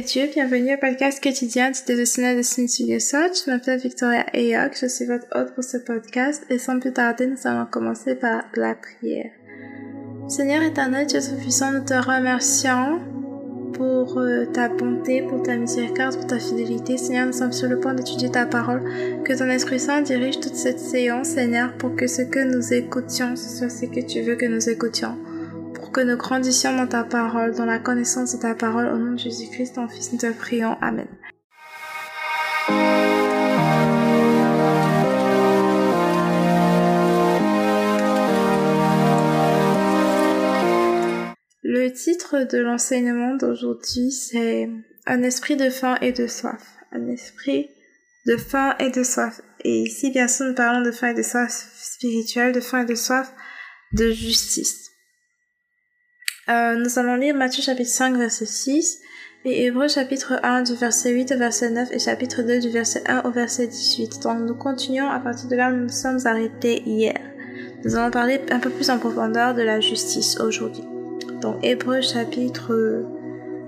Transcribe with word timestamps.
Bienvenue 0.00 0.74
au 0.74 0.78
podcast 0.78 1.20
quotidien 1.20 1.72
du 1.72 1.80
dévotionnel 1.84 2.36
de 2.36 2.42
Smith 2.42 2.72
Je 2.78 3.50
m'appelle 3.50 3.80
Victoria 3.80 4.24
Ayok, 4.32 4.78
je 4.80 4.86
suis 4.86 5.06
votre 5.06 5.26
hôte 5.34 5.52
pour 5.56 5.64
ce 5.64 5.76
podcast 5.76 6.46
et 6.50 6.58
sans 6.58 6.78
plus 6.78 6.92
tarder, 6.92 7.26
nous 7.26 7.36
allons 7.44 7.66
commencer 7.66 8.14
par 8.14 8.44
la 8.54 8.76
prière. 8.76 9.32
Seigneur 10.28 10.62
éternel, 10.62 11.08
Dieu 11.08 11.18
Tout-Puissant, 11.18 11.72
nous 11.72 11.84
te 11.84 11.94
remercions 11.94 13.00
pour 13.72 14.18
euh, 14.18 14.44
ta 14.46 14.68
bonté, 14.68 15.22
pour 15.22 15.42
ta 15.42 15.56
miséricorde, 15.56 16.14
pour 16.14 16.28
ta 16.28 16.38
fidélité. 16.38 16.96
Seigneur, 16.96 17.26
nous 17.26 17.32
sommes 17.32 17.52
sur 17.52 17.68
le 17.68 17.80
point 17.80 17.94
d'étudier 17.94 18.30
ta 18.30 18.46
parole. 18.46 18.84
Que 19.24 19.36
ton 19.36 19.50
Esprit 19.50 19.80
Saint 19.80 20.02
dirige 20.02 20.38
toute 20.38 20.54
cette 20.54 20.78
séance, 20.78 21.30
Seigneur, 21.30 21.76
pour 21.76 21.96
que 21.96 22.06
ce 22.06 22.22
que 22.22 22.38
nous 22.38 22.72
écoutions, 22.72 23.34
ce 23.34 23.58
soit 23.58 23.68
ce 23.68 23.86
que 23.86 24.06
tu 24.06 24.22
veux 24.22 24.36
que 24.36 24.46
nous 24.46 24.70
écoutions 24.70 25.18
que 25.92 26.00
nous 26.00 26.16
grandissions 26.16 26.76
dans 26.76 26.86
ta 26.86 27.04
parole, 27.04 27.54
dans 27.54 27.64
la 27.64 27.78
connaissance 27.78 28.34
de 28.34 28.40
ta 28.40 28.54
parole. 28.54 28.86
Au 28.86 28.98
nom 28.98 29.12
de 29.12 29.18
Jésus-Christ, 29.18 29.74
ton 29.74 29.88
Fils, 29.88 30.12
nous 30.12 30.18
te 30.18 30.32
prions. 30.32 30.76
Amen. 30.80 31.06
Le 41.62 41.92
titre 41.92 42.44
de 42.50 42.58
l'enseignement 42.58 43.34
d'aujourd'hui, 43.36 44.10
c'est 44.10 44.68
Un 45.06 45.22
esprit 45.22 45.56
de 45.56 45.70
faim 45.70 45.96
et 46.00 46.12
de 46.12 46.26
soif. 46.26 46.62
Un 46.92 47.08
esprit 47.08 47.68
de 48.26 48.36
faim 48.36 48.74
et 48.78 48.90
de 48.90 49.02
soif. 49.02 49.40
Et 49.64 49.82
ici, 49.82 50.10
bien 50.10 50.28
sûr, 50.28 50.46
nous 50.46 50.54
parlons 50.54 50.82
de 50.82 50.92
faim 50.92 51.08
et 51.08 51.14
de 51.14 51.22
soif 51.22 51.50
spirituelle, 51.74 52.52
de 52.52 52.60
faim 52.60 52.82
et 52.82 52.86
de 52.86 52.94
soif 52.94 53.32
de 53.92 54.10
justice. 54.10 54.87
Euh, 56.50 56.76
nous 56.76 56.98
allons 56.98 57.16
lire 57.16 57.34
Matthieu 57.34 57.62
chapitre 57.62 57.90
5 57.90 58.16
verset 58.16 58.46
6 58.46 59.00
et 59.44 59.66
Hébreu 59.66 59.86
chapitre 59.86 60.40
1 60.42 60.62
du 60.62 60.74
verset 60.74 61.10
8 61.10 61.32
au 61.32 61.38
verset 61.38 61.70
9 61.70 61.92
et 61.92 61.98
chapitre 61.98 62.42
2 62.42 62.60
du 62.60 62.70
verset 62.70 63.02
1 63.06 63.22
au 63.26 63.30
verset 63.30 63.66
18. 63.66 64.22
Donc 64.22 64.40
nous 64.40 64.54
continuons 64.54 65.10
à 65.10 65.20
partir 65.20 65.48
de 65.48 65.56
là 65.56 65.70
où 65.70 65.76
nous 65.76 65.82
nous 65.82 65.88
sommes 65.90 66.20
arrêtés 66.24 66.82
hier. 66.86 67.18
Nous 67.84 67.96
allons 67.96 68.10
parler 68.10 68.40
un 68.50 68.60
peu 68.60 68.70
plus 68.70 68.88
en 68.88 68.98
profondeur 68.98 69.54
de 69.54 69.62
la 69.62 69.80
justice 69.80 70.40
aujourd'hui. 70.40 70.84
Donc 71.42 71.56
Hébreu 71.62 72.00
chapitre... 72.00 73.04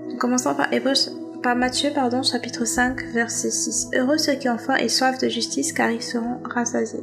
Nous 0.09 0.17
commençons 0.17 0.55
par 0.55 0.73
Hébreu 0.73 0.93
par 1.41 1.55
Matthieu, 1.55 1.89
pardon, 1.93 2.21
chapitre 2.21 2.65
5, 2.65 3.01
verset 3.13 3.49
6. 3.49 3.89
Heureux 3.95 4.17
ceux 4.17 4.33
qui 4.33 4.47
ont 4.47 4.59
faim 4.59 4.75
et 4.75 4.89
soif 4.89 5.17
de 5.17 5.27
justice, 5.27 5.73
car 5.73 5.89
ils 5.89 6.01
seront 6.01 6.37
rassasiés. 6.43 7.01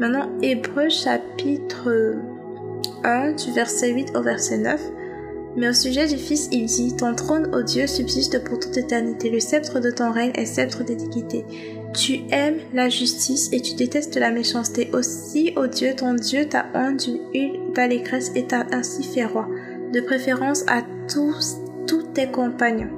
Maintenant, 0.00 0.28
Hébreu, 0.42 0.88
chapitre 0.88 2.16
1, 3.04 3.32
du 3.32 3.52
verset 3.52 3.92
8 3.92 4.16
au 4.16 4.22
verset 4.22 4.58
9. 4.58 4.80
Mais 5.56 5.68
au 5.68 5.72
sujet 5.72 6.06
du 6.06 6.18
Fils, 6.18 6.48
il 6.52 6.66
dit, 6.66 6.94
Ton 6.96 7.14
trône, 7.14 7.54
ô 7.54 7.62
Dieu, 7.62 7.86
subsiste 7.86 8.44
pour 8.44 8.58
toute 8.58 8.76
éternité. 8.76 9.30
Le 9.30 9.40
sceptre 9.40 9.80
de 9.80 9.90
ton 9.90 10.12
règne 10.12 10.32
est 10.34 10.44
sceptre 10.44 10.84
d'équité. 10.84 11.44
Tu 11.94 12.20
aimes 12.30 12.58
la 12.74 12.90
justice 12.90 13.48
et 13.52 13.60
tu 13.62 13.74
détestes 13.74 14.16
la 14.16 14.30
méchanceté. 14.30 14.90
Aussi, 14.92 15.54
ô 15.56 15.66
Dieu, 15.66 15.94
ton 15.96 16.12
Dieu 16.14 16.46
t'a 16.46 16.66
honte 16.74 17.04
d'une 17.04 17.20
huile 17.32 17.60
d'allégresse 17.74 18.32
et 18.34 18.46
t'a 18.46 18.66
ainsi 18.70 19.02
fait 19.02 19.24
roi, 19.24 19.48
de 19.94 20.00
préférence 20.00 20.64
à 20.66 20.82
tous, 21.08 21.56
tous 21.86 22.02
tes 22.02 22.26
compagnons. 22.26 22.90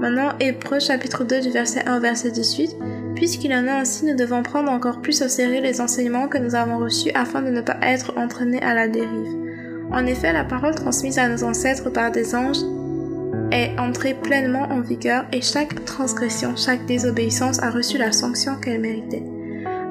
Maintenant, 0.00 0.32
Hébreu 0.40 0.78
chapitre 0.78 1.24
2 1.24 1.40
du 1.40 1.50
verset 1.50 1.86
1 1.86 1.98
au 1.98 2.00
verset 2.00 2.30
18. 2.30 2.76
Puisqu'il 3.14 3.52
en 3.52 3.66
a 3.66 3.72
ainsi, 3.72 4.04
nous 4.04 4.16
devons 4.16 4.42
prendre 4.42 4.70
encore 4.70 5.00
plus 5.00 5.20
au 5.22 5.28
sérieux 5.28 5.60
les 5.60 5.80
enseignements 5.80 6.28
que 6.28 6.38
nous 6.38 6.54
avons 6.54 6.78
reçus 6.78 7.10
afin 7.14 7.42
de 7.42 7.50
ne 7.50 7.60
pas 7.60 7.76
être 7.82 8.16
entraînés 8.16 8.62
à 8.62 8.74
la 8.74 8.88
dérive. 8.88 9.49
En 9.92 10.06
effet, 10.06 10.32
la 10.32 10.44
parole 10.44 10.74
transmise 10.74 11.18
à 11.18 11.28
nos 11.28 11.42
ancêtres 11.42 11.90
par 11.90 12.12
des 12.12 12.34
anges 12.34 12.62
est 13.50 13.76
entrée 13.78 14.14
pleinement 14.14 14.68
en 14.70 14.80
vigueur 14.80 15.24
et 15.32 15.42
chaque 15.42 15.84
transgression, 15.84 16.54
chaque 16.56 16.86
désobéissance 16.86 17.60
a 17.62 17.70
reçu 17.70 17.98
la 17.98 18.12
sanction 18.12 18.56
qu'elle 18.56 18.80
méritait. 18.80 19.24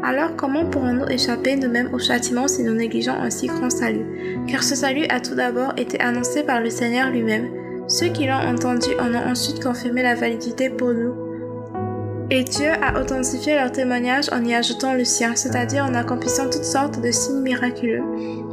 Alors 0.01 0.37
comment 0.37 0.65
pourrons-nous 0.65 1.09
échapper 1.09 1.57
nous-mêmes 1.57 1.93
au 1.93 1.99
châtiment 1.99 2.47
si 2.47 2.63
nous 2.63 2.73
négligeons 2.73 3.13
un 3.13 3.29
si 3.29 3.47
grand 3.47 3.69
salut? 3.69 4.05
Car 4.47 4.63
ce 4.63 4.75
salut 4.75 5.05
a 5.09 5.19
tout 5.19 5.35
d'abord 5.35 5.73
été 5.75 5.99
annoncé 5.99 6.43
par 6.43 6.61
le 6.61 6.69
Seigneur 6.69 7.09
lui-même. 7.09 7.49
Ceux 7.89 8.07
qui 8.07 8.25
l'ont 8.25 8.35
entendu 8.35 8.89
en 9.01 9.13
ont 9.13 9.29
ensuite 9.29 9.61
confirmé 9.61 10.01
la 10.01 10.15
validité 10.15 10.69
pour 10.69 10.93
nous. 10.93 11.13
Et 12.29 12.43
Dieu 12.43 12.69
a 12.81 13.01
authentifié 13.01 13.55
leur 13.55 13.71
témoignage 13.71 14.29
en 14.31 14.45
y 14.45 14.53
ajoutant 14.53 14.93
le 14.93 15.03
sien, 15.03 15.35
c'est-à-dire 15.35 15.83
en 15.83 15.95
accomplissant 15.95 16.49
toutes 16.49 16.63
sortes 16.63 17.01
de 17.01 17.11
signes 17.11 17.41
miraculeux 17.41 18.03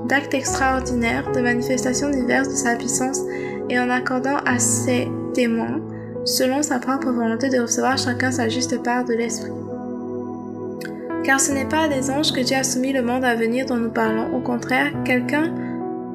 d'actes 0.09 0.35
extraordinaires, 0.35 1.31
de 1.33 1.41
manifestations 1.41 2.11
diverses 2.11 2.49
de 2.49 2.55
sa 2.55 2.77
puissance 2.77 3.21
et 3.69 3.79
en 3.79 3.91
accordant 3.91 4.37
à 4.47 4.59
ses 4.59 5.09
témoins, 5.35 5.81
selon 6.25 6.63
sa 6.63 6.79
propre 6.79 7.11
volonté 7.11 7.49
de 7.49 7.61
recevoir 7.61 7.99
chacun 7.99 8.31
sa 8.31 8.49
juste 8.49 8.83
part 8.83 9.05
de 9.05 9.15
l'Esprit. 9.15 9.53
Car 11.25 11.41
ce 11.41 11.53
n'est 11.53 11.67
pas 11.67 11.89
des 11.89 12.11
anges 12.11 12.33
que 12.33 12.41
Dieu 12.41 12.57
a 12.57 12.63
soumis 12.63 12.93
le 12.93 13.03
monde 13.03 13.25
à 13.25 13.35
venir 13.35 13.67
dont 13.67 13.77
nous 13.77 13.91
parlons, 13.91 14.35
au 14.37 14.41
contraire, 14.41 14.93
quelqu'un 15.05 15.53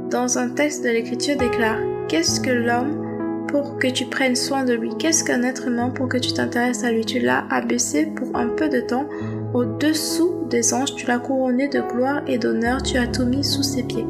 dans 0.10 0.38
un 0.38 0.50
texte 0.50 0.84
de 0.84 0.90
l'Écriture 0.90 1.38
déclare 1.38 1.80
Qu'est-ce 2.08 2.42
que 2.42 2.50
l'homme 2.50 3.46
pour 3.48 3.78
que 3.78 3.88
tu 3.88 4.06
prennes 4.06 4.36
soin 4.36 4.64
de 4.64 4.74
lui? 4.74 4.92
Qu'est-ce 4.98 5.24
qu'un 5.24 5.44
être 5.44 5.68
humain 5.68 5.90
pour 5.90 6.10
que 6.10 6.18
tu 6.18 6.34
t'intéresses 6.34 6.84
à 6.84 6.92
lui? 6.92 7.06
Tu 7.06 7.20
l'as 7.20 7.46
abaissé 7.50 8.06
pour 8.06 8.36
un 8.36 8.48
peu 8.48 8.70
de 8.70 8.82
temps 8.82 9.08
au-dessous 9.54 10.46
des 10.50 10.74
anges, 10.74 10.96
tu 10.96 11.08
l'as 11.08 11.20
couronné 11.20 11.68
de 11.68 11.82
gloire 11.82 12.22
et 12.28 12.38
d'honneur, 12.38 12.82
tu 12.82 12.98
as 12.98 13.08
tout 13.08 13.26
mis 13.26 13.44
sous 13.44 13.64
ses 13.64 13.84
pieds. 13.84 14.06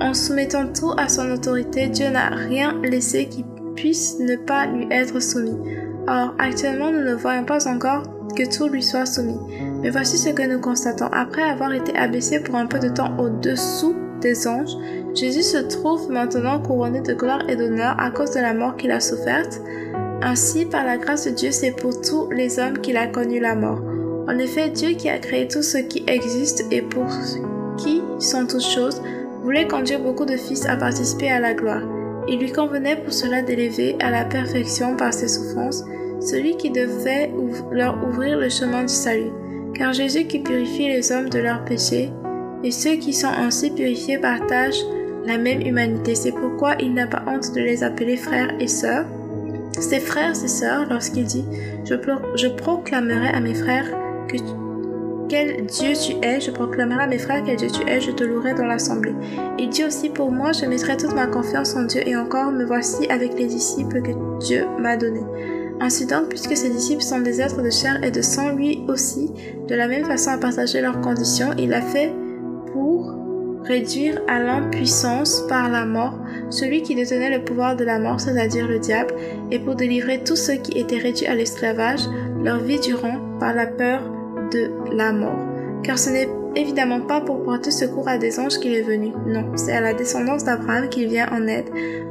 En 0.00 0.14
soumettant 0.14 0.66
tout 0.72 0.92
à 0.96 1.08
son 1.08 1.30
autorité, 1.30 1.88
Dieu 1.88 2.08
n'a 2.10 2.28
rien 2.28 2.80
laissé 2.82 3.26
qui 3.26 3.44
puisse 3.74 4.18
ne 4.18 4.36
pas 4.36 4.66
lui 4.66 4.86
être 4.90 5.20
soumis. 5.20 5.58
Or, 6.08 6.34
actuellement, 6.38 6.90
nous 6.90 7.02
ne 7.02 7.14
voyons 7.14 7.44
pas 7.44 7.68
encore 7.68 8.02
que 8.34 8.56
tout 8.56 8.68
lui 8.68 8.82
soit 8.82 9.06
soumis. 9.06 9.38
Mais 9.82 9.90
voici 9.90 10.18
ce 10.18 10.30
que 10.30 10.46
nous 10.46 10.60
constatons. 10.60 11.06
Après 11.12 11.42
avoir 11.42 11.72
été 11.72 11.96
abaissé 11.96 12.40
pour 12.40 12.56
un 12.56 12.66
peu 12.66 12.78
de 12.78 12.88
temps 12.88 13.16
au-dessous 13.18 13.94
des 14.20 14.46
anges, 14.48 14.76
Jésus 15.14 15.42
se 15.42 15.58
trouve 15.58 16.10
maintenant 16.10 16.60
couronné 16.60 17.00
de 17.00 17.14
gloire 17.14 17.48
et 17.48 17.56
d'honneur 17.56 17.96
à 17.98 18.10
cause 18.10 18.32
de 18.32 18.40
la 18.40 18.54
mort 18.54 18.76
qu'il 18.76 18.90
a 18.90 19.00
soufferte. 19.00 19.60
Ainsi, 20.22 20.66
par 20.66 20.84
la 20.84 20.98
grâce 20.98 21.26
de 21.26 21.30
Dieu, 21.30 21.50
c'est 21.50 21.72
pour 21.72 22.00
tous 22.00 22.30
les 22.30 22.58
hommes 22.58 22.78
qu'il 22.78 22.96
a 22.96 23.06
connu 23.08 23.40
la 23.40 23.54
mort. 23.54 23.80
En 24.28 24.38
effet, 24.38 24.70
Dieu 24.70 24.90
qui 24.90 25.08
a 25.08 25.18
créé 25.18 25.48
tout 25.48 25.62
ce 25.62 25.78
qui 25.78 26.04
existe 26.06 26.64
et 26.70 26.82
pour 26.82 27.06
qui 27.78 28.02
sont 28.20 28.46
toutes 28.46 28.62
choses, 28.62 29.02
voulait 29.42 29.66
conduire 29.66 30.00
beaucoup 30.00 30.24
de 30.24 30.36
fils 30.36 30.66
à 30.66 30.76
participer 30.76 31.30
à 31.30 31.40
la 31.40 31.54
gloire. 31.54 31.82
Il 32.28 32.38
lui 32.38 32.52
convenait 32.52 32.96
pour 32.96 33.12
cela 33.12 33.42
d'élever 33.42 33.96
à 34.00 34.10
la 34.10 34.24
perfection 34.24 34.96
par 34.96 35.12
ses 35.12 35.28
souffrances 35.28 35.84
celui 36.20 36.56
qui 36.56 36.70
devait 36.70 37.30
leur 37.72 37.98
ouvrir 38.06 38.38
le 38.38 38.48
chemin 38.48 38.82
du 38.82 38.92
salut. 38.92 39.32
Car 39.74 39.92
Jésus 39.92 40.26
qui 40.26 40.38
purifie 40.38 40.88
les 40.88 41.10
hommes 41.10 41.28
de 41.28 41.40
leurs 41.40 41.64
péchés, 41.64 42.10
et 42.62 42.70
ceux 42.70 42.96
qui 42.96 43.12
sont 43.12 43.26
ainsi 43.26 43.70
purifiés 43.70 44.18
partagent 44.18 44.84
la 45.26 45.38
même 45.38 45.62
humanité. 45.62 46.14
C'est 46.14 46.32
pourquoi 46.32 46.76
il 46.78 46.94
n'a 46.94 47.06
pas 47.06 47.24
honte 47.26 47.52
de 47.54 47.60
les 47.60 47.82
appeler 47.82 48.16
frères 48.16 48.54
et 48.60 48.68
sœurs. 48.68 49.06
Ses 49.80 50.00
frères 50.00 50.30
et 50.30 50.48
sœurs, 50.48 50.86
lorsqu'il 50.88 51.24
dit, 51.24 51.44
je, 51.84 51.94
je 52.36 52.48
proclamerai 52.48 53.28
à 53.28 53.40
mes 53.40 53.54
frères 53.54 53.90
quel 55.28 55.66
Dieu 55.66 55.92
tu 55.94 56.12
es, 56.22 56.40
je 56.40 56.50
proclamerai 56.50 57.04
à 57.04 57.06
mes 57.06 57.18
frères 57.18 57.42
quel 57.44 57.56
Dieu 57.56 57.68
tu 57.70 57.88
es, 57.88 58.00
je 58.00 58.10
te 58.10 58.22
louerai 58.22 58.54
dans 58.54 58.66
l'assemblée. 58.66 59.14
Il 59.58 59.70
dit 59.70 59.84
aussi 59.84 60.10
pour 60.10 60.30
moi, 60.30 60.52
je 60.52 60.66
mettrai 60.66 60.96
toute 60.96 61.14
ma 61.14 61.26
confiance 61.26 61.74
en 61.74 61.84
Dieu 61.84 62.06
et 62.06 62.16
encore 62.16 62.52
me 62.52 62.64
voici 62.64 63.06
avec 63.08 63.38
les 63.38 63.46
disciples 63.46 64.02
que 64.02 64.10
Dieu 64.44 64.66
m'a 64.78 64.96
donnés. 64.96 65.24
Ainsi 65.80 66.06
donc, 66.06 66.28
puisque 66.28 66.56
ces 66.56 66.70
disciples 66.70 67.02
sont 67.02 67.20
des 67.20 67.40
êtres 67.40 67.62
de 67.62 67.70
chair 67.70 68.04
et 68.04 68.10
de 68.10 68.22
sang, 68.22 68.54
lui 68.54 68.84
aussi, 68.88 69.30
de 69.68 69.74
la 69.74 69.88
même 69.88 70.04
façon 70.04 70.30
à 70.30 70.38
partager 70.38 70.80
leurs 70.80 71.00
conditions, 71.00 71.52
il 71.58 71.72
a 71.72 71.80
fait 71.80 72.12
pour 72.72 73.14
réduire 73.64 74.20
à 74.28 74.38
l'impuissance 74.38 75.44
par 75.48 75.70
la 75.70 75.84
mort 75.84 76.18
celui 76.52 76.82
qui 76.82 76.94
détenait 76.94 77.36
le 77.36 77.44
pouvoir 77.44 77.76
de 77.76 77.84
la 77.84 77.98
mort, 77.98 78.20
c'est-à-dire 78.20 78.68
le 78.68 78.78
diable, 78.78 79.14
et 79.50 79.58
pour 79.58 79.74
délivrer 79.74 80.22
tous 80.22 80.36
ceux 80.36 80.56
qui 80.56 80.78
étaient 80.78 80.98
réduits 80.98 81.26
à 81.26 81.34
l'esclavage, 81.34 82.02
leur 82.42 82.58
vie 82.58 82.80
durant, 82.80 83.18
par 83.38 83.54
la 83.54 83.66
peur 83.66 84.02
de 84.52 84.70
la 84.94 85.12
mort. 85.12 85.48
Car 85.82 85.98
ce 85.98 86.10
n'est 86.10 86.28
évidemment 86.54 87.00
pas 87.00 87.20
pour 87.20 87.42
porter 87.42 87.70
secours 87.70 88.08
à 88.08 88.18
des 88.18 88.38
anges 88.38 88.58
qu'il 88.58 88.74
est 88.74 88.82
venu, 88.82 89.12
non, 89.26 89.56
c'est 89.56 89.72
à 89.72 89.80
la 89.80 89.94
descendance 89.94 90.44
d'Abraham 90.44 90.88
qu'il 90.88 91.08
vient 91.08 91.28
en 91.32 91.46
aide. 91.46 91.68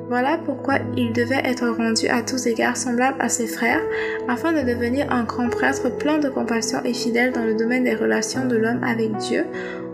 Voilà 0.07 0.37
pourquoi 0.45 0.79
il 0.97 1.13
devait 1.13 1.41
être 1.43 1.67
rendu 1.69 2.07
à 2.07 2.21
tous 2.21 2.45
égards 2.45 2.75
semblable 2.75 3.15
à 3.19 3.29
ses 3.29 3.47
frères, 3.47 3.81
afin 4.27 4.51
de 4.51 4.59
devenir 4.59 5.11
un 5.11 5.23
grand 5.23 5.49
prêtre 5.49 5.95
plein 5.97 6.17
de 6.17 6.29
compassion 6.29 6.79
et 6.83 6.93
fidèle 6.93 7.31
dans 7.31 7.45
le 7.45 7.55
domaine 7.55 7.85
des 7.85 7.95
relations 7.95 8.45
de 8.45 8.57
l'homme 8.57 8.83
avec 8.83 9.15
Dieu, 9.17 9.45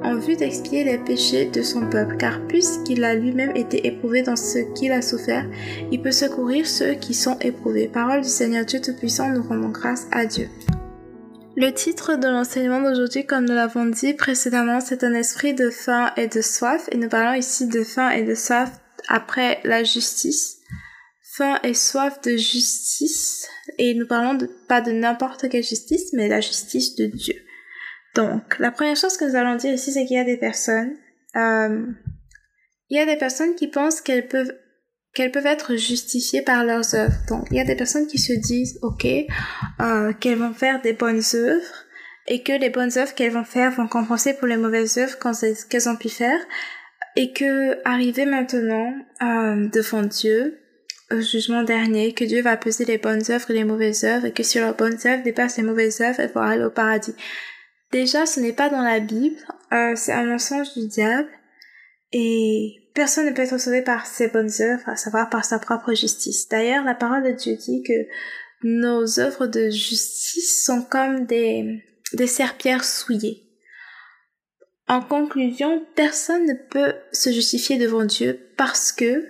en 0.03 0.15
vue 0.15 0.35
d'expier 0.35 0.83
les 0.83 0.97
péchés 0.97 1.45
de 1.45 1.61
son 1.61 1.87
peuple, 1.87 2.17
car 2.17 2.39
puisqu'il 2.47 3.03
a 3.03 3.15
lui-même 3.15 3.55
été 3.55 3.85
éprouvé 3.85 4.23
dans 4.23 4.35
ce 4.35 4.59
qu'il 4.73 4.91
a 4.91 5.01
souffert, 5.01 5.45
il 5.91 6.01
peut 6.01 6.11
secourir 6.11 6.65
ceux 6.65 6.93
qui 6.93 7.13
sont 7.13 7.37
éprouvés. 7.41 7.87
Parole 7.87 8.21
du 8.21 8.29
Seigneur 8.29 8.65
Dieu 8.65 8.79
Tout-Puissant, 8.81 9.29
nous 9.29 9.43
rendons 9.43 9.69
grâce 9.69 10.07
à 10.11 10.25
Dieu. 10.25 10.47
Le 11.59 11.71
titre 11.71 12.17
de 12.17 12.27
l'enseignement 12.27 12.81
d'aujourd'hui, 12.81 13.25
comme 13.25 13.45
nous 13.45 13.55
l'avons 13.55 13.87
dit 13.87 14.13
précédemment, 14.13 14.79
c'est 14.79 15.03
un 15.03 15.15
esprit 15.15 15.55
de 15.55 15.71
faim 15.71 16.13
et 16.15 16.27
de 16.27 16.39
soif, 16.39 16.87
et 16.91 16.97
nous 16.97 17.09
parlons 17.09 17.33
ici 17.33 17.65
de 17.65 17.83
faim 17.83 18.11
et 18.11 18.21
de 18.21 18.35
soif 18.35 18.69
après 19.07 19.59
la 19.63 19.83
justice. 19.83 20.59
faim 21.35 21.59
et 21.63 21.73
soif 21.73 22.21
de 22.21 22.37
justice, 22.37 23.47
et 23.79 23.95
nous 23.95 24.05
parlons 24.05 24.37
pas 24.67 24.81
de 24.81 24.91
n'importe 24.91 25.49
quelle 25.49 25.63
justice, 25.63 26.13
mais 26.13 26.27
la 26.27 26.41
justice 26.41 26.95
de 26.95 27.07
Dieu. 27.07 27.35
Donc, 28.13 28.59
la 28.59 28.69
première 28.69 28.95
chose 28.95 29.17
que 29.17 29.25
nous 29.25 29.35
allons 29.35 29.55
dire 29.55 29.73
ici, 29.73 29.91
c'est 29.91 30.05
qu'il 30.05 30.17
y 30.17 30.19
a 30.19 30.25
des 30.25 30.37
personnes, 30.37 30.95
euh, 31.35 31.87
il 32.89 32.97
y 32.97 32.99
a 32.99 33.05
des 33.07 33.17
personnes 33.17 33.55
qui 33.55 33.67
pensent 33.67 34.01
qu'elles 34.01 34.27
peuvent 34.27 34.55
qu'elles 35.17 35.31
peuvent 35.31 35.47
être 35.47 35.75
justifiées 35.75 36.43
par 36.43 36.63
leurs 36.63 36.93
œuvres. 36.93 37.17
Donc, 37.27 37.47
il 37.49 37.57
y 37.57 37.59
a 37.59 37.63
des 37.63 37.75
personnes 37.75 38.05
qui 38.05 38.19
se 38.19 38.33
disent, 38.33 38.77
ok, 38.83 39.07
euh, 39.81 40.13
qu'elles 40.13 40.37
vont 40.37 40.53
faire 40.53 40.79
des 40.79 40.93
bonnes 40.93 41.23
œuvres 41.33 41.85
et 42.27 42.43
que 42.43 42.51
les 42.51 42.69
bonnes 42.69 42.95
œuvres 42.99 43.15
qu'elles 43.15 43.31
vont 43.31 43.43
faire 43.43 43.71
vont 43.71 43.87
compenser 43.87 44.35
pour 44.35 44.45
les 44.45 44.57
mauvaises 44.57 44.99
œuvres 44.99 45.17
qu'elles 45.69 45.89
ont 45.89 45.95
pu 45.95 46.09
faire 46.09 46.39
et 47.15 47.33
que 47.33 47.81
arriver 47.83 48.27
maintenant 48.27 48.93
euh, 49.23 49.67
devant 49.69 50.03
Dieu 50.03 50.59
au 51.09 51.19
jugement 51.19 51.63
dernier, 51.63 52.13
que 52.13 52.23
Dieu 52.23 52.43
va 52.43 52.55
peser 52.55 52.85
les 52.85 52.99
bonnes 52.99 53.23
œuvres 53.31 53.49
et 53.49 53.53
les 53.53 53.63
mauvaises 53.63 54.03
œuvres 54.03 54.27
et 54.27 54.33
que 54.33 54.43
si 54.43 54.59
leurs 54.59 54.75
bonnes 54.75 54.99
œuvres 55.03 55.23
dépassent 55.23 55.57
les 55.57 55.63
mauvaises 55.63 55.99
œuvres, 56.01 56.19
elles 56.19 56.31
vont 56.31 56.41
aller 56.41 56.63
au 56.63 56.69
paradis. 56.69 57.15
Déjà, 57.91 58.27
ce 58.27 58.39
n'est 58.39 58.53
pas 58.53 58.69
dans 58.69 58.83
la 58.83 58.99
Bible, 58.99 59.37
euh, 59.73 59.93
c'est 59.95 60.13
un 60.13 60.25
mensonge 60.25 60.75
du 60.75 60.85
diable 60.87 61.29
et 62.11 62.75
personne 62.97 63.27
ne 63.27 63.31
peut 63.31 63.43
être 63.43 63.59
sauvé 63.59 63.83
par 63.83 64.07
ses 64.07 64.27
bonnes 64.27 64.49
œuvres, 64.59 64.89
à 64.89 64.95
savoir 64.95 65.29
par 65.29 65.45
sa 65.45 65.59
propre 65.59 65.93
justice. 65.93 66.49
D'ailleurs, 66.49 66.83
la 66.83 66.95
parole 66.95 67.21
de 67.21 67.29
Dieu 67.29 67.55
dit 67.55 67.83
que 67.83 67.93
nos 68.63 69.19
œuvres 69.19 69.45
de 69.45 69.69
justice 69.69 70.65
sont 70.65 70.81
comme 70.81 71.27
des, 71.27 71.83
des 72.13 72.25
serpillères 72.25 72.83
souillées. 72.83 73.43
En 74.87 75.01
conclusion, 75.01 75.85
personne 75.93 76.47
ne 76.47 76.55
peut 76.55 76.95
se 77.11 77.31
justifier 77.31 77.77
devant 77.77 78.03
Dieu 78.03 78.39
parce 78.57 78.91
que 78.91 79.23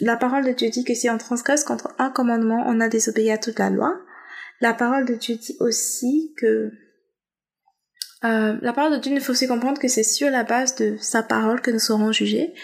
la 0.00 0.16
parole 0.16 0.46
de 0.46 0.52
Dieu 0.52 0.70
dit 0.70 0.84
que 0.84 0.94
si 0.94 1.10
on 1.10 1.18
transgresse 1.18 1.64
contre 1.64 1.94
un 1.98 2.08
commandement, 2.08 2.64
on 2.68 2.80
a 2.80 2.88
désobéi 2.88 3.30
à 3.30 3.36
toute 3.36 3.58
la 3.58 3.68
loi. 3.68 4.00
La 4.62 4.72
parole 4.72 5.04
de 5.04 5.14
Dieu 5.14 5.34
dit 5.34 5.58
aussi 5.60 6.32
que 6.38 6.72
euh, 8.24 8.56
la 8.62 8.72
parole 8.72 8.92
de 8.92 8.98
Dieu, 8.98 9.12
il 9.12 9.20
faut 9.20 9.32
aussi 9.32 9.46
comprendre 9.46 9.78
que 9.78 9.88
c'est 9.88 10.04
sur 10.04 10.30
la 10.30 10.42
base 10.42 10.74
de 10.76 10.96
sa 11.00 11.22
parole 11.22 11.60
que 11.60 11.70
nous 11.70 11.78
serons 11.78 12.12
jugés. 12.12 12.54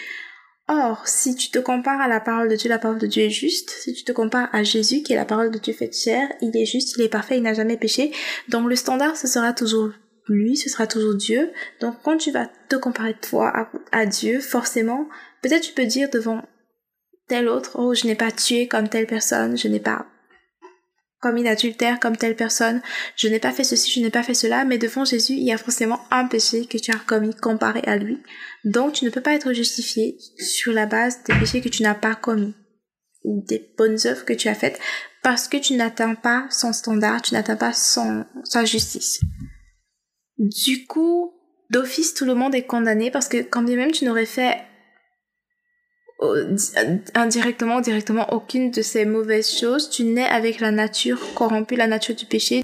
Or, 0.69 1.07
si 1.07 1.35
tu 1.35 1.49
te 1.49 1.59
compares 1.59 2.01
à 2.01 2.09
la 2.09 2.19
parole 2.19 2.49
de 2.49 2.55
Dieu, 2.55 2.67
la 2.67 2.77
parole 2.77 2.99
de 2.99 3.07
Dieu 3.07 3.23
est 3.23 3.29
juste. 3.29 3.69
Si 3.69 3.93
tu 3.93 4.03
te 4.03 4.11
compares 4.11 4.49
à 4.51 4.63
Jésus, 4.63 5.01
qui 5.01 5.13
est 5.13 5.17
la 5.17 5.25
parole 5.25 5.49
de 5.49 5.59
Dieu 5.59 5.73
faite 5.73 5.95
chair, 5.95 6.27
il 6.41 6.55
est 6.57 6.65
juste, 6.65 6.95
il 6.97 7.03
est 7.03 7.09
parfait, 7.09 7.37
il 7.37 7.43
n'a 7.43 7.53
jamais 7.53 7.77
péché. 7.77 8.11
Donc 8.49 8.67
le 8.67 8.75
standard, 8.75 9.15
ce 9.15 9.27
sera 9.27 9.53
toujours 9.53 9.91
lui, 10.27 10.57
ce 10.57 10.69
sera 10.69 10.85
toujours 10.85 11.15
Dieu. 11.15 11.51
Donc 11.79 11.95
quand 12.03 12.17
tu 12.17 12.31
vas 12.31 12.49
te 12.67 12.75
comparer 12.75 13.13
toi 13.13 13.47
à, 13.47 13.69
à 13.93 14.05
Dieu, 14.05 14.41
forcément, 14.41 15.07
peut-être 15.41 15.63
tu 15.63 15.73
peux 15.73 15.85
dire 15.85 16.09
devant 16.09 16.41
tel 17.29 17.47
autre, 17.47 17.79
oh, 17.79 17.93
je 17.93 18.05
n'ai 18.05 18.15
pas 18.15 18.31
tué 18.31 18.67
comme 18.67 18.89
telle 18.89 19.07
personne, 19.07 19.57
je 19.57 19.69
n'ai 19.69 19.79
pas 19.79 20.05
commis 21.19 21.47
adultère 21.47 21.99
comme 21.99 22.17
telle 22.17 22.35
personne, 22.35 22.81
je 23.15 23.27
n'ai 23.27 23.39
pas 23.39 23.51
fait 23.51 23.63
ceci, 23.63 23.91
je 23.91 23.99
n'ai 24.01 24.09
pas 24.09 24.23
fait 24.23 24.33
cela, 24.33 24.65
mais 24.65 24.77
devant 24.77 25.05
Jésus, 25.05 25.33
il 25.33 25.43
y 25.43 25.51
a 25.51 25.57
forcément 25.57 25.99
un 26.11 26.25
péché 26.25 26.65
que 26.65 26.77
tu 26.77 26.91
as 26.91 26.99
commis 26.99 27.35
comparé 27.35 27.81
à 27.85 27.97
lui. 27.97 28.21
Donc 28.65 28.93
tu 28.93 29.05
ne 29.05 29.09
peux 29.09 29.21
pas 29.21 29.33
être 29.33 29.53
justifié 29.53 30.17
sur 30.37 30.73
la 30.73 30.85
base 30.85 31.23
des 31.23 31.33
péchés 31.39 31.61
que 31.61 31.69
tu 31.69 31.83
n'as 31.83 31.95
pas 31.95 32.15
commis 32.15 32.53
ou 33.23 33.43
des 33.47 33.73
bonnes 33.77 33.97
œuvres 34.05 34.25
que 34.25 34.33
tu 34.33 34.47
as 34.47 34.55
faites 34.55 34.79
parce 35.23 35.47
que 35.47 35.57
tu 35.57 35.73
n'atteins 35.73 36.15
pas 36.15 36.47
son 36.49 36.71
standard, 36.71 37.21
tu 37.21 37.33
n'atteins 37.33 37.57
pas 37.57 37.73
son, 37.73 38.25
sa 38.43 38.63
justice. 38.63 39.19
Du 40.37 40.85
coup, 40.85 41.33
d'office, 41.69 42.13
tout 42.13 42.25
le 42.25 42.35
monde 42.35 42.55
est 42.55 42.65
condamné 42.65 43.11
parce 43.11 43.27
que 43.27 43.41
quand 43.41 43.63
même 43.63 43.91
tu 43.91 44.05
n'aurais 44.05 44.25
fait 44.25 44.66
indirectement 46.19 47.77
ou 47.77 47.81
directement 47.81 48.33
aucune 48.33 48.71
de 48.71 48.81
ces 48.81 49.05
mauvaises 49.05 49.57
choses. 49.57 49.89
Tu 49.89 50.03
nais 50.03 50.25
avec 50.25 50.59
la 50.59 50.71
nature 50.71 51.19
corrompue, 51.35 51.75
la 51.75 51.87
nature 51.87 52.15
du 52.15 52.25
péché. 52.25 52.63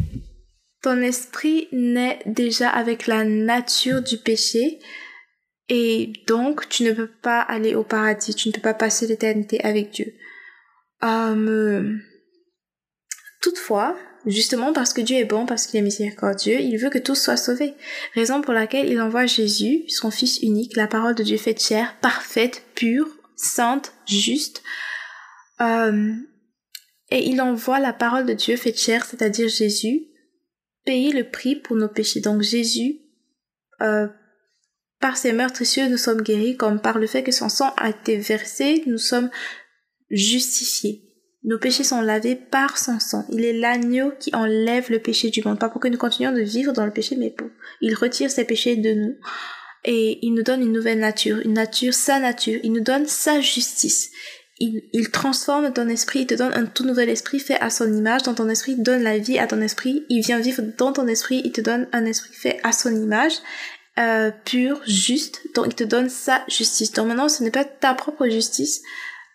Ton 0.82 1.02
esprit 1.02 1.68
naît 1.72 2.20
déjà 2.26 2.70
avec 2.70 3.08
la 3.08 3.24
nature 3.24 4.02
du 4.02 4.18
péché. 4.18 4.80
Et 5.70 6.12
donc, 6.28 6.68
tu 6.68 6.84
ne 6.84 6.92
peux 6.92 7.08
pas 7.08 7.40
aller 7.40 7.74
au 7.74 7.84
paradis, 7.84 8.36
tu 8.36 8.50
ne 8.50 8.54
peux 8.54 8.62
pas 8.62 8.74
passer 8.74 9.08
l'éternité 9.08 9.64
avec 9.64 9.92
Dieu. 9.92 10.14
Euh, 11.04 11.96
toutefois, 13.42 13.96
justement 14.26 14.74
parce 14.74 14.94
que 14.94 15.02
Dieu 15.02 15.18
est 15.18 15.26
bon, 15.26 15.46
parce 15.46 15.68
qu'il 15.68 15.80
est 15.80 15.84
miséricordieux, 15.84 16.60
il 16.60 16.78
veut 16.78 16.90
que 16.90 16.98
tous 16.98 17.16
soient 17.16 17.38
sauvés. 17.38 17.76
Raison 18.14 18.42
pour 18.42 18.54
laquelle 18.54 18.90
il 18.90 19.02
envoie 19.02 19.26
Jésus, 19.26 19.84
son 19.88 20.12
Fils 20.12 20.40
unique, 20.42 20.76
la 20.76 20.88
parole 20.88 21.16
de 21.16 21.24
Dieu 21.24 21.38
faite 21.38 21.62
chair, 21.62 21.96
parfaite, 22.02 22.64
pure, 22.76 23.08
sainte, 23.44 23.94
juste. 24.08 24.64
Euh, 25.62 26.14
et 27.10 27.30
il 27.30 27.42
envoie 27.42 27.80
la 27.80 27.94
parole 27.94 28.26
de 28.26 28.34
Dieu 28.34 28.56
faite 28.58 28.80
chair, 28.80 29.06
c'est-à-dire 29.06 29.48
Jésus, 29.48 30.08
payer 30.86 31.14
le 31.14 31.30
prix 31.30 31.56
pour 31.56 31.76
nos 31.76 31.88
péchés. 31.88 32.22
Donc 32.22 32.42
Jésus, 32.42 33.00
euh, 33.82 34.08
par 35.00 35.18
ses 35.18 35.34
meurtrissures, 35.34 35.90
nous 35.90 35.98
sommes 35.98 36.22
guéris, 36.22 36.58
comme 36.58 36.82
par 36.82 36.98
le 36.98 37.08
fait 37.08 37.24
que 37.24 37.32
son 37.32 37.50
sang 37.50 37.74
a 37.78 37.90
été 37.90 38.18
versé, 38.18 38.84
nous 38.88 38.98
sommes 38.98 39.30
justifiés. 40.10 41.04
Nos 41.44 41.60
péchés 41.60 41.84
sont 41.84 42.02
lavés 42.02 42.36
par 42.36 42.78
son 42.78 43.00
sang. 43.00 43.26
Il 43.30 43.44
est 43.44 43.54
l'agneau 43.54 44.14
qui 44.18 44.34
enlève 44.34 44.90
le 44.90 45.00
péché 45.00 45.30
du 45.30 45.44
monde. 45.44 45.60
Pas 45.60 45.68
pour 45.68 45.82
que 45.82 45.90
nous 45.90 45.98
continuions 45.98 46.32
de 46.32 46.42
vivre 46.42 46.72
dans 46.72 46.86
le 46.86 46.94
péché, 46.94 47.18
mais 47.18 47.32
pour. 47.32 47.50
Il 47.82 47.96
retire 47.96 48.32
ses 48.32 48.46
péchés 48.46 48.78
de 48.78 48.94
nous 48.94 49.16
et 49.86 50.20
il 50.26 50.34
nous 50.34 50.44
donne 50.44 50.62
une 50.62 50.72
nouvelle 50.72 51.00
nature, 51.00 51.40
une 51.44 51.54
nature, 51.54 51.94
sa 51.94 52.20
nature, 52.20 52.60
il 52.64 52.72
nous 52.72 52.84
donne 52.84 53.06
sa 53.06 53.42
justice. 53.42 54.12
Il, 54.60 54.84
il, 54.94 55.10
transforme 55.10 55.74
ton 55.74 55.90
esprit, 55.90 56.22
il 56.22 56.28
te 56.28 56.36
donne 56.36 56.54
un 56.54 56.66
tout 56.66 56.86
nouvel 56.86 57.10
esprit 57.10 57.40
fait 57.40 57.60
à 57.60 57.70
son 57.70 57.92
image, 57.92 58.24
dans 58.24 58.36
ton 58.36 58.48
esprit, 58.50 58.74
il 58.74 58.84
donne 58.84 59.02
la 59.02 59.18
vie 59.18 59.40
à 59.40 59.48
ton 59.48 59.62
esprit, 59.62 60.06
il 60.10 60.22
vient 60.22 60.40
vivre 60.40 60.62
dans 60.78 60.94
ton 60.94 61.08
esprit, 61.08 61.42
il 61.44 61.52
te 61.52 61.62
donne 61.62 61.88
un 61.92 62.06
esprit 62.06 62.34
fait 62.34 62.60
à 62.64 62.72
son 62.72 62.96
image, 62.96 63.34
euh, 64.00 64.32
pur, 64.46 64.82
juste, 64.88 65.42
donc 65.54 65.68
il 65.68 65.76
te 65.76 65.84
donne 65.84 66.10
sa 66.10 66.44
justice. 66.48 66.92
Donc 66.94 67.08
maintenant, 67.08 67.30
ce 67.30 67.44
n'est 67.44 67.52
pas 67.52 67.66
ta 67.66 67.94
propre 67.94 68.28
justice, 68.28 68.82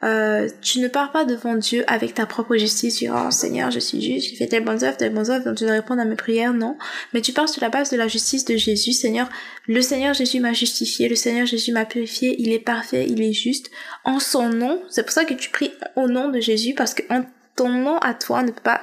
euh, 0.05 0.49
tu 0.63 0.79
ne 0.79 0.87
pars 0.87 1.11
pas 1.11 1.25
devant 1.25 1.57
Dieu 1.57 1.85
avec 1.89 2.15
ta 2.15 2.25
propre 2.25 2.57
justice, 2.57 2.97
tu 2.97 3.09
oh 3.11 3.31
Seigneur, 3.31 3.71
je 3.71 3.81
suis 3.81 4.01
juste, 4.01 4.31
j'ai 4.31 4.37
fait 4.37 4.47
telle 4.47 4.65
bonne 4.65 4.83
œuvre, 4.85 4.97
telle 4.97 5.13
bonne 5.13 5.29
œuvre, 5.29 5.45
donc 5.45 5.57
tu 5.57 5.65
dois 5.65 5.73
répondre 5.73 6.01
à 6.01 6.05
mes 6.05 6.15
prières, 6.15 6.55
non. 6.55 6.77
Mais 7.13 7.21
tu 7.21 7.33
pars 7.33 7.49
sur 7.49 7.61
la 7.63 7.69
base 7.69 7.91
de 7.91 7.97
la 7.97 8.07
justice 8.07 8.45
de 8.45 8.57
Jésus, 8.57 8.93
Seigneur. 8.93 9.29
Le 9.67 9.81
Seigneur 9.81 10.15
Jésus 10.15 10.39
m'a 10.39 10.53
justifié, 10.53 11.09
le 11.09 11.17
Seigneur 11.17 11.47
Jésus 11.47 11.73
m'a 11.73 11.85
purifié, 11.85 12.37
il 12.39 12.53
est 12.53 12.61
parfait, 12.61 13.07
il 13.09 13.21
est 13.23 13.33
juste. 13.33 13.71
En 14.05 14.21
son 14.21 14.51
nom, 14.51 14.81
c'est 14.89 15.03
pour 15.03 15.13
ça 15.13 15.25
que 15.25 15.35
tu 15.35 15.51
pries 15.51 15.73
au 15.97 16.09
nom 16.09 16.29
de 16.29 16.39
Jésus, 16.39 16.75
parce 16.75 16.95
que 16.95 17.03
en 17.11 17.25
ton 17.57 17.69
nom 17.69 17.99
à 17.99 18.15
toi 18.15 18.45
ne 18.45 18.53
peut 18.53 18.63
pas, 18.63 18.83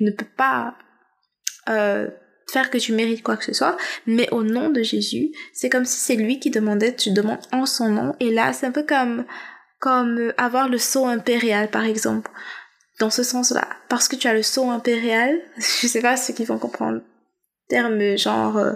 ne 0.00 0.10
peut 0.10 0.26
pas, 0.36 0.76
euh, 1.68 2.08
faire 2.50 2.70
que 2.70 2.78
tu 2.78 2.92
mérites 2.92 3.22
quoi 3.22 3.36
que 3.36 3.44
ce 3.44 3.52
soit, 3.52 3.76
mais 4.06 4.28
au 4.30 4.42
nom 4.42 4.70
de 4.70 4.82
Jésus, 4.82 5.32
c'est 5.52 5.68
comme 5.68 5.84
si 5.84 5.98
c'est 5.98 6.16
lui 6.16 6.40
qui 6.40 6.50
demandait, 6.50 6.94
tu 6.94 7.10
demandes 7.10 7.40
en 7.52 7.66
son 7.66 7.90
nom, 7.90 8.14
et 8.20 8.30
là, 8.30 8.52
c'est 8.52 8.66
un 8.66 8.72
peu 8.72 8.84
comme, 8.84 9.24
comme 9.78 10.18
euh, 10.18 10.34
avoir 10.36 10.68
le 10.68 10.78
sceau 10.78 11.06
impérial 11.06 11.70
par 11.70 11.84
exemple. 11.84 12.30
Dans 13.00 13.10
ce 13.10 13.22
sens-là. 13.22 13.68
Parce 13.88 14.08
que 14.08 14.16
tu 14.16 14.26
as 14.26 14.34
le 14.34 14.42
sceau 14.42 14.70
impérial 14.70 15.38
je 15.56 15.86
sais 15.86 16.02
pas 16.02 16.16
ceux 16.16 16.34
qui 16.34 16.44
vont 16.44 16.58
comprendre 16.58 17.00
terme 17.68 18.16
genre 18.16 18.56
euh, 18.56 18.72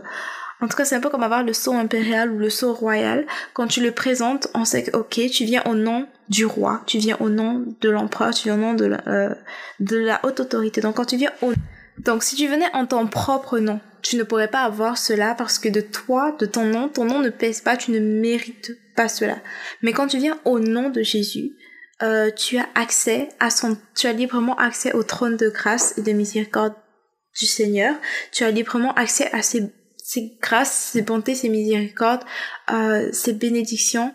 en 0.60 0.68
tout 0.68 0.76
cas 0.76 0.84
c'est 0.84 0.94
un 0.94 1.00
peu 1.00 1.08
comme 1.08 1.22
avoir 1.22 1.42
le 1.42 1.52
sceau 1.52 1.72
impérial 1.72 2.30
ou 2.30 2.38
le 2.38 2.50
sceau 2.50 2.72
royal. 2.72 3.26
Quand 3.52 3.66
tu 3.66 3.80
le 3.80 3.90
présentes 3.90 4.48
on 4.54 4.64
sait 4.64 4.84
que 4.84 4.96
ok 4.96 5.20
tu 5.30 5.44
viens 5.44 5.62
au 5.66 5.74
nom 5.74 6.06
du 6.28 6.46
roi. 6.46 6.82
Tu 6.86 6.98
viens 6.98 7.16
au 7.20 7.28
nom 7.28 7.64
de 7.80 7.90
l'empereur. 7.90 8.32
Tu 8.32 8.44
viens 8.44 8.54
au 8.54 8.60
nom 8.60 8.74
de 8.74 8.86
la, 8.86 9.00
euh, 9.08 9.34
de 9.80 9.96
la 9.96 10.20
haute 10.24 10.40
autorité. 10.40 10.80
Donc 10.80 10.96
quand 10.96 11.04
tu 11.04 11.16
viens 11.16 11.32
au 11.42 11.52
donc 11.98 12.22
si 12.22 12.36
tu 12.36 12.46
venais 12.46 12.70
en 12.74 12.86
ton 12.86 13.06
propre 13.06 13.58
nom 13.58 13.80
tu 14.02 14.16
ne 14.16 14.24
pourrais 14.24 14.48
pas 14.48 14.62
avoir 14.62 14.98
cela 14.98 15.34
parce 15.34 15.58
que 15.58 15.68
de 15.68 15.80
toi, 15.80 16.36
de 16.38 16.46
ton 16.46 16.64
nom, 16.64 16.88
ton 16.88 17.04
nom 17.04 17.20
ne 17.20 17.30
pèse 17.30 17.60
pas, 17.60 17.76
tu 17.76 17.92
ne 17.92 18.00
mérites 18.00 18.72
pas 18.96 19.08
cela. 19.08 19.38
Mais 19.80 19.92
quand 19.92 20.08
tu 20.08 20.18
viens 20.18 20.38
au 20.44 20.58
nom 20.58 20.90
de 20.90 21.02
Jésus, 21.02 21.52
euh, 22.02 22.30
tu 22.30 22.58
as 22.58 22.68
accès 22.74 23.28
à 23.38 23.50
son, 23.50 23.78
tu 23.96 24.08
as 24.08 24.12
librement 24.12 24.56
accès 24.56 24.92
au 24.92 25.04
trône 25.04 25.36
de 25.36 25.48
grâce 25.48 25.96
et 25.98 26.02
de 26.02 26.12
miséricorde 26.12 26.74
du 27.38 27.46
Seigneur. 27.46 27.94
Tu 28.32 28.42
as 28.42 28.50
librement 28.50 28.92
accès 28.94 29.30
à 29.32 29.40
ses, 29.40 29.72
ses 29.96 30.36
grâces, 30.42 30.90
ses 30.92 31.02
bontés, 31.02 31.36
ses 31.36 31.48
miséricordes, 31.48 32.24
euh, 32.72 33.08
ses 33.12 33.32
bénédictions. 33.32 34.12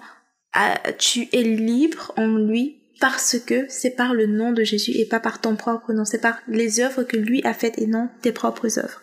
Euh, 0.57 0.91
tu 0.97 1.29
es 1.31 1.43
libre 1.43 2.13
en 2.17 2.27
lui 2.27 2.81
parce 2.99 3.37
que 3.39 3.65
c'est 3.69 3.95
par 3.95 4.13
le 4.13 4.25
nom 4.25 4.51
de 4.51 4.63
Jésus 4.63 4.91
et 4.91 5.05
pas 5.05 5.21
par 5.21 5.39
ton 5.39 5.55
propre 5.55 5.93
nom. 5.93 6.03
C'est 6.03 6.21
par 6.21 6.39
les 6.49 6.81
œuvres 6.81 7.03
que 7.03 7.15
lui 7.15 7.41
a 7.45 7.53
faites 7.53 7.77
et 7.77 7.87
non 7.87 8.09
tes 8.21 8.33
propres 8.33 8.79
œuvres. 8.79 9.01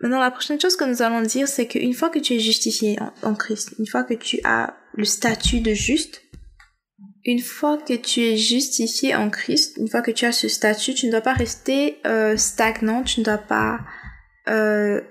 Maintenant, 0.00 0.20
la 0.20 0.30
prochaine 0.30 0.60
chose 0.60 0.76
que 0.76 0.84
nous 0.84 1.02
allons 1.02 1.20
dire, 1.20 1.46
c'est 1.46 1.66
qu'une 1.66 1.92
fois 1.92 2.08
que 2.08 2.18
tu 2.18 2.34
es 2.34 2.38
justifié 2.38 2.98
en, 3.22 3.34
Christ, 3.34 3.74
une 3.78 3.86
fois 3.86 4.02
que 4.02 4.14
tu 4.14 4.40
as 4.44 4.74
le 4.94 5.04
statut 5.04 5.60
de 5.60 5.74
juste, 5.74 6.22
une 7.24 7.40
fois 7.40 7.76
que 7.76 7.92
tu 7.92 8.20
es 8.20 8.36
justifié 8.38 9.14
en 9.14 9.28
Christ, 9.28 9.76
une 9.76 9.88
fois 9.88 10.00
que 10.00 10.10
tu 10.10 10.24
as 10.24 10.32
ce 10.32 10.48
statut, 10.48 10.94
tu 10.94 11.06
ne 11.06 11.10
dois 11.10 11.20
pas 11.20 11.34
rester 11.34 11.98
euh, 12.06 12.36
stagnant, 12.38 13.02
tu 13.02 13.20
ne 13.20 13.26
dois 13.26 13.38
pas 13.38 13.80
euh, 14.48 15.02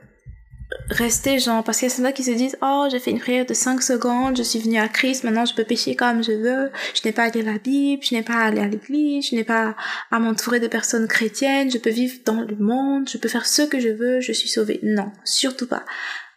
rester 0.89 1.39
genre 1.39 1.63
parce 1.63 1.79
qu'il 1.79 1.87
y 1.87 1.91
a 1.91 1.95
certains 1.95 2.11
qui 2.11 2.23
se 2.23 2.31
disent 2.31 2.57
oh 2.61 2.87
j'ai 2.91 2.99
fait 2.99 3.11
une 3.11 3.19
prière 3.19 3.45
de 3.45 3.53
5 3.53 3.81
secondes 3.81 4.37
je 4.37 4.43
suis 4.43 4.59
venu 4.59 4.77
à 4.77 4.87
Christ 4.87 5.23
maintenant 5.23 5.45
je 5.45 5.53
peux 5.55 5.63
pécher 5.63 5.95
comme 5.95 6.23
je 6.23 6.31
veux. 6.31 6.69
Je 6.93 7.01
n'ai 7.05 7.11
pas 7.11 7.23
à 7.23 7.29
lire 7.29 7.45
la 7.45 7.57
Bible 7.57 8.03
je 8.03 8.15
n'ai 8.15 8.23
pas 8.23 8.35
à 8.35 8.45
aller 8.45 8.61
à 8.61 8.67
l'église 8.67 9.29
je 9.29 9.35
n'ai 9.35 9.43
pas 9.43 9.75
à 10.11 10.19
m'entourer 10.19 10.59
de 10.59 10.67
personnes 10.67 11.07
chrétiennes. 11.07 11.71
Je 11.71 11.77
peux 11.77 11.89
vivre 11.89 12.17
dans 12.25 12.41
le 12.41 12.55
monde 12.55 13.09
je 13.09 13.17
peux 13.17 13.29
faire 13.29 13.45
ce 13.45 13.63
que 13.63 13.79
je 13.79 13.89
veux 13.89 14.21
je 14.21 14.31
suis 14.31 14.49
sauvé 14.49 14.79
non 14.83 15.11
surtout 15.23 15.67
pas. 15.67 15.85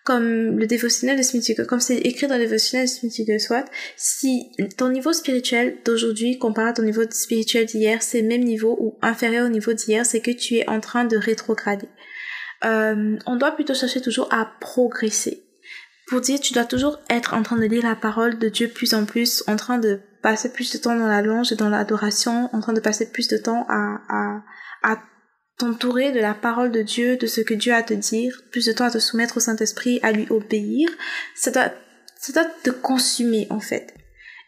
Comme 0.04 0.58
le 0.58 0.66
dévotionnel 0.66 1.16
de 1.16 1.22
Smith 1.22 1.64
comme 1.66 1.78
c'est 1.78 1.98
écrit 1.98 2.26
dans 2.26 2.34
le 2.34 2.40
dévotionnel 2.40 2.88
de 2.88 2.90
Smith 2.90 3.40
soit, 3.40 3.64
si 3.96 4.50
ton 4.76 4.88
niveau 4.88 5.12
spirituel 5.12 5.76
d'aujourd'hui 5.84 6.38
comparé 6.38 6.70
à 6.70 6.72
ton 6.72 6.82
niveau 6.82 7.02
spirituel 7.08 7.66
d'hier, 7.66 8.02
c'est 8.02 8.22
le 8.22 8.26
même 8.26 8.42
niveau 8.42 8.76
ou 8.80 8.98
inférieur 9.00 9.46
au 9.46 9.48
niveau 9.48 9.72
d'hier, 9.74 10.04
c'est 10.04 10.20
que 10.20 10.32
tu 10.32 10.56
es 10.56 10.68
en 10.68 10.80
train 10.80 11.04
de 11.04 11.16
rétrograder. 11.16 11.86
Euh, 12.64 13.18
on 13.26 13.36
doit 13.36 13.52
plutôt 13.52 13.74
chercher 13.74 14.00
toujours 14.00 14.32
à 14.32 14.52
progresser. 14.60 15.44
Pour 16.08 16.20
dire, 16.20 16.40
tu 16.40 16.52
dois 16.52 16.64
toujours 16.64 16.98
être 17.08 17.34
en 17.34 17.42
train 17.42 17.56
de 17.56 17.64
lire 17.64 17.84
la 17.84 17.96
parole 17.96 18.38
de 18.38 18.48
Dieu 18.48 18.68
plus 18.68 18.94
en 18.94 19.04
plus, 19.04 19.42
en 19.46 19.56
train 19.56 19.78
de 19.78 20.00
passer 20.22 20.52
plus 20.52 20.72
de 20.72 20.78
temps 20.78 20.96
dans 20.96 21.06
la 21.06 21.22
louange 21.22 21.52
et 21.52 21.56
dans 21.56 21.68
l'adoration, 21.68 22.48
en 22.52 22.60
train 22.60 22.72
de 22.72 22.80
passer 22.80 23.10
plus 23.10 23.28
de 23.28 23.36
temps 23.36 23.66
à, 23.68 24.00
à, 24.08 24.42
à 24.82 24.98
t'entourer 25.58 26.12
de 26.12 26.20
la 26.20 26.34
parole 26.34 26.70
de 26.70 26.82
Dieu, 26.82 27.16
de 27.16 27.26
ce 27.26 27.40
que 27.40 27.54
Dieu 27.54 27.72
a 27.72 27.76
à 27.76 27.82
te 27.82 27.94
dire, 27.94 28.42
plus 28.50 28.66
de 28.66 28.72
temps 28.72 28.84
à 28.84 28.90
te 28.90 28.98
soumettre 28.98 29.36
au 29.36 29.40
Saint-Esprit, 29.40 30.00
à 30.02 30.12
lui 30.12 30.26
obéir. 30.30 30.88
Ça 31.34 31.50
doit, 31.50 31.72
ça 32.18 32.32
doit 32.32 32.50
te 32.62 32.70
consumer, 32.70 33.46
en 33.50 33.60
fait. 33.60 33.94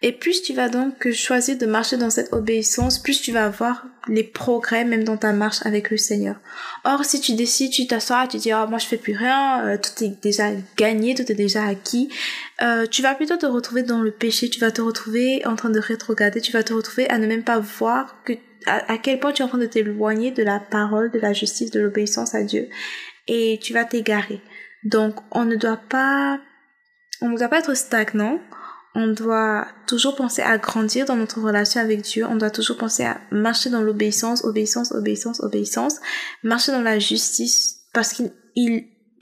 Et 0.06 0.12
plus 0.12 0.42
tu 0.42 0.52
vas 0.52 0.68
donc 0.68 1.10
choisir 1.12 1.56
de 1.56 1.64
marcher 1.64 1.96
dans 1.96 2.10
cette 2.10 2.34
obéissance, 2.34 2.98
plus 2.98 3.22
tu 3.22 3.32
vas 3.32 3.46
avoir 3.46 3.86
les 4.06 4.22
progrès 4.22 4.84
même 4.84 5.02
dans 5.02 5.16
ta 5.16 5.32
marche 5.32 5.64
avec 5.64 5.90
le 5.90 5.96
Seigneur. 5.96 6.36
Or, 6.84 7.06
si 7.06 7.22
tu 7.22 7.32
décides, 7.32 7.72
tu 7.72 7.86
t'assois, 7.86 8.26
tu 8.26 8.36
dis 8.36 8.52
oh, 8.52 8.66
moi 8.68 8.76
je 8.76 8.84
fais 8.84 8.98
plus 8.98 9.16
rien, 9.16 9.64
euh, 9.64 9.78
tout 9.78 10.04
est 10.04 10.22
déjà 10.22 10.50
gagné, 10.76 11.14
tout 11.14 11.32
est 11.32 11.34
déjà 11.34 11.64
acquis, 11.64 12.10
euh, 12.60 12.84
tu 12.86 13.00
vas 13.00 13.14
plutôt 13.14 13.38
te 13.38 13.46
retrouver 13.46 13.82
dans 13.82 14.02
le 14.02 14.10
péché, 14.10 14.50
tu 14.50 14.60
vas 14.60 14.70
te 14.70 14.82
retrouver 14.82 15.40
en 15.46 15.56
train 15.56 15.70
de 15.70 15.78
rétrograder, 15.78 16.42
tu 16.42 16.52
vas 16.52 16.62
te 16.62 16.74
retrouver 16.74 17.08
à 17.08 17.16
ne 17.16 17.26
même 17.26 17.42
pas 17.42 17.58
voir 17.58 18.22
que 18.26 18.34
à, 18.66 18.92
à 18.92 18.98
quel 18.98 19.18
point 19.18 19.32
tu 19.32 19.40
es 19.40 19.44
en 19.46 19.48
train 19.48 19.56
de 19.56 19.64
t'éloigner 19.64 20.32
de 20.32 20.42
la 20.42 20.60
parole, 20.60 21.12
de 21.12 21.18
la 21.18 21.32
justice, 21.32 21.70
de 21.70 21.80
l'obéissance 21.80 22.34
à 22.34 22.42
Dieu, 22.42 22.68
et 23.26 23.58
tu 23.62 23.72
vas 23.72 23.86
t'égarer. 23.86 24.42
Donc, 24.82 25.14
on 25.30 25.46
ne 25.46 25.56
doit 25.56 25.80
pas, 25.88 26.40
on 27.22 27.30
ne 27.30 27.38
doit 27.38 27.48
pas 27.48 27.60
être 27.60 27.74
stagnant 27.74 28.38
on 28.94 29.08
doit 29.08 29.66
toujours 29.86 30.14
penser 30.14 30.42
à 30.42 30.56
grandir 30.58 31.04
dans 31.04 31.16
notre 31.16 31.40
relation 31.40 31.80
avec 31.80 32.02
Dieu. 32.02 32.24
On 32.26 32.36
doit 32.36 32.50
toujours 32.50 32.76
penser 32.76 33.04
à 33.04 33.20
marcher 33.32 33.68
dans 33.70 33.82
l'obéissance, 33.82 34.44
obéissance, 34.44 34.92
obéissance, 34.92 35.40
obéissance. 35.40 35.96
Marcher 36.42 36.70
dans 36.70 36.82
la 36.82 37.00
justice 37.00 37.80
parce 37.92 38.12
qu'il, 38.12 38.32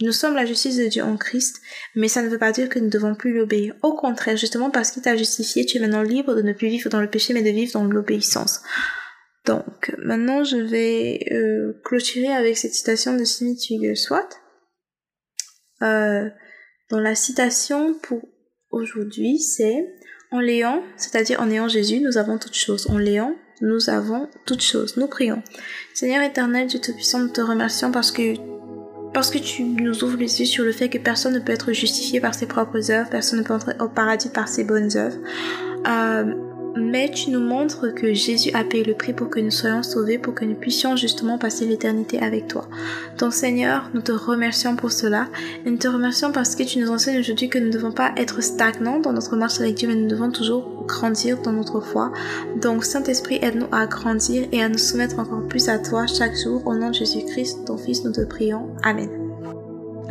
nous 0.03 0.13
sommes 0.13 0.35
la 0.35 0.45
justice 0.45 0.77
de 0.77 0.87
Dieu 0.87 1.03
en 1.03 1.17
Christ, 1.17 1.61
mais 1.95 2.09
ça 2.09 2.23
ne 2.23 2.29
veut 2.29 2.39
pas 2.39 2.53
dire 2.53 2.69
que 2.69 2.79
nous 2.79 2.87
ne 2.87 2.91
devons 2.91 3.15
plus 3.15 3.33
l'obéir. 3.33 3.75
Au 3.83 3.95
contraire, 3.95 4.37
justement 4.37 4.71
parce 4.71 4.91
qu'il 4.91 5.03
t'a 5.03 5.17
justifié, 5.17 5.65
tu 5.65 5.79
es 5.79 5.81
maintenant 5.81 6.03
libre 6.03 6.35
de 6.35 6.43
ne 6.43 6.53
plus 6.53 6.69
vivre 6.69 6.91
dans 6.91 7.01
le 7.01 7.09
péché, 7.09 7.33
mais 7.33 7.43
de 7.43 7.51
vivre 7.51 7.73
dans 7.73 7.85
l'obéissance. 7.85 8.61
Donc, 9.47 9.95
maintenant, 9.99 10.45
je 10.45 10.57
vais 10.59 11.27
euh, 11.33 11.81
clôturer 11.85 12.33
avec 12.33 12.59
cette 12.59 12.75
citation 12.75 13.17
de 13.17 13.25
Smith 13.25 13.59
Wigglesworth. 13.71 14.39
Euh, 15.83 16.29
dans 16.91 17.01
la 17.01 17.15
citation 17.15 17.95
pour 17.95 18.21
aujourd'hui, 18.73 19.39
c'est 19.39 19.95
en 20.31 20.41
léant, 20.41 20.83
c'est-à-dire 20.97 21.41
en 21.41 21.51
ayant 21.51 21.69
Jésus, 21.69 22.01
nous 22.01 22.19
avons 22.19 22.39
toutes 22.39 22.57
choses. 22.57 22.89
En 22.91 22.99
léant, 22.99 23.35
nous 23.61 23.91
avons 23.91 24.29
toutes 24.47 24.63
choses. 24.63 24.97
Nous 24.97 25.07
prions. 25.07 25.43
Seigneur 25.95 26.23
éternel, 26.23 26.67
Dieu 26.67 26.81
Tout-Puissant, 26.81 27.21
nous 27.21 27.29
te 27.29 27.41
remercions 27.41 27.93
parce 27.93 28.11
que 28.11 28.35
parce 29.13 29.31
que 29.31 29.37
tu 29.37 29.63
nous 29.63 30.05
ouvres 30.05 30.17
les 30.17 30.41
yeux 30.41 30.47
sur 30.47 30.65
le 30.65 30.73
fait 30.73 30.89
que 30.89 30.97
personne 30.97 31.35
ne 31.35 31.39
peut 31.39 31.53
être 31.53 31.73
justifié 31.73 32.19
par 32.19 32.35
ses 32.35 32.47
propres 32.47 32.91
œuvres, 32.91 33.11
personne 33.11 33.41
ne 33.41 33.45
peut 33.45 33.53
entrer 33.53 33.75
au 33.79 33.89
paradis 33.89 34.31
par 34.31 34.49
ses 34.49 34.65
bonnes 34.65 34.97
œuvres. 34.97 35.19
Euh, 35.87 36.33
mais 36.77 37.11
tu 37.11 37.31
nous 37.31 37.41
montres 37.41 37.95
que 37.95 38.13
Jésus 38.13 38.51
a 38.55 38.65
payé 38.65 38.85
le 38.85 38.95
prix 38.95 39.13
pour 39.13 39.31
que 39.31 39.41
nous 39.41 39.51
soyons 39.51 39.83
sauvés, 39.83 40.19
pour 40.19 40.35
que 40.35 40.45
nous 40.45 40.55
puissions 40.55 40.97
justement 40.97 41.39
passer 41.39 41.67
l'éternité 41.67 42.19
avec 42.21 42.49
toi. 42.49 42.69
Donc 43.19 43.33
Seigneur, 43.33 43.91
nous 43.95 44.01
te 44.01 44.13
remercions 44.13 44.77
pour 44.77 44.93
cela 44.93 45.29
et 45.65 45.71
nous 45.71 45.79
te 45.79 45.89
remercions 45.89 46.33
parce 46.33 46.57
que 46.57 46.63
tu 46.63 46.79
nous 46.79 46.91
enseignes 46.91 47.21
aujourd'hui 47.21 47.49
que 47.49 47.59
nous 47.59 47.67
ne 47.67 47.73
devons 47.73 47.93
pas 47.93 48.13
être 48.17 48.43
stagnants 48.43 49.01
dans 49.01 49.13
notre 49.13 49.37
marche 49.37 49.61
avec 49.61 49.75
Dieu, 49.75 49.89
mais 49.89 49.95
nous 49.95 50.09
devons 50.09 50.31
toujours 50.31 50.85
grandir 50.87 51.41
dans 51.43 51.53
notre 51.53 51.81
foi. 51.81 52.13
Donc 52.61 52.85
Saint-Esprit, 52.85 53.39
aide-nous 53.43 53.69
à 53.73 53.87
grandir 53.87 54.47
et 54.53 54.63
à 54.63 54.69
nous 54.69 54.79
soumettre 54.79 55.19
encore 55.19 55.47
plus 55.49 55.69
à 55.69 55.79
toi 55.79 56.07
chaque 56.07 56.37
jour. 56.37 56.67
Au 56.67 56.75
nom 56.75 56.89
de 56.89 56.95
Jésus-Christ, 56.95 57.65
ton 57.67 57.77
Fils, 57.77 58.05
nous 58.05 58.13
te 58.13 58.23
prions. 58.23 58.69
Amen. 58.83 59.22